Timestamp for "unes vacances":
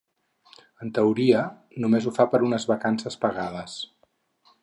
2.47-3.21